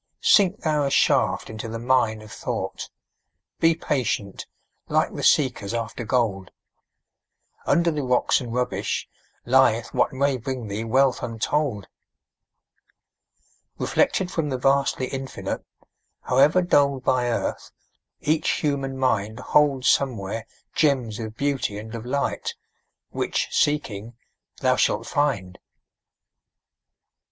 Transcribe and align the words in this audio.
Sink 0.23 0.61
thou 0.61 0.81
a 0.83 0.89
shaft 0.89 1.47
into 1.47 1.67
the 1.69 1.77
mine 1.77 2.23
of 2.23 2.31
thought; 2.31 2.89
Be 3.59 3.75
patient, 3.75 4.47
like 4.89 5.13
the 5.13 5.21
seekers 5.21 5.75
after 5.75 6.03
gold; 6.03 6.49
Under 7.67 7.91
the 7.91 8.01
rocks 8.01 8.41
and 8.41 8.51
rubbish 8.51 9.07
lieth 9.45 9.93
what 9.93 10.11
May 10.11 10.37
bring 10.37 10.67
thee 10.69 10.83
wealth 10.83 11.21
untold. 11.21 11.87
Reflected 13.77 14.31
from 14.31 14.49
the 14.49 14.57
vastly 14.57 15.05
Infinite, 15.05 15.63
However 16.21 16.63
dulled 16.63 17.03
by 17.03 17.27
earth, 17.27 17.69
each 18.21 18.49
human 18.63 18.97
mind 18.97 19.39
Holds 19.39 19.87
somewhere 19.87 20.47
gems 20.73 21.19
of 21.19 21.37
beauty 21.37 21.77
and 21.77 21.93
of 21.93 22.07
light 22.07 22.55
Which, 23.11 23.49
seeking, 23.51 24.15
thou 24.61 24.77
shalt 24.77 25.05
find. 25.05 25.59